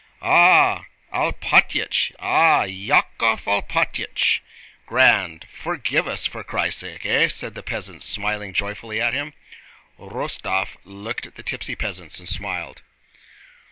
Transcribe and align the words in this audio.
"Ah!... 0.23 0.87
Alpátych... 1.13 2.11
Ah, 2.17 2.63
Yákov 2.65 3.43
Alpátych... 3.45 4.39
Grand! 4.87 5.45
Forgive 5.47 6.07
us 6.07 6.25
for 6.25 6.43
Christ's 6.43 6.79
sake, 6.81 7.05
eh?" 7.05 7.27
said 7.29 7.53
the 7.53 7.61
peasants, 7.61 8.07
smiling 8.07 8.51
joyfully 8.51 8.99
at 8.99 9.13
him. 9.13 9.33
Rostóv 9.99 10.75
looked 10.83 11.27
at 11.27 11.35
the 11.35 11.43
tipsy 11.43 11.75
peasants 11.75 12.17
and 12.17 12.27
smiled. 12.27 12.81